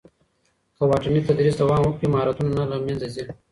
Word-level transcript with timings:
که 0.75 0.83
واټني 0.89 1.21
تدریس 1.27 1.55
دوام 1.61 1.81
وکړي، 1.83 2.07
مهارتونه 2.13 2.51
نه 2.59 2.63
له 2.71 2.77
منځه 2.85 3.07
ځي. 3.13 3.23